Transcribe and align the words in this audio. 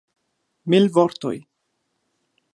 Mil 0.73 0.89
vortoj! 0.95 1.35